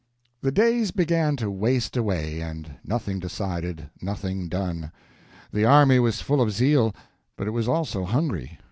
[0.41, 4.91] THE DAYS began to waste away—and nothing decided, nothing done.
[5.53, 6.95] The army was full of zeal,
[7.37, 8.57] but it was also hungry.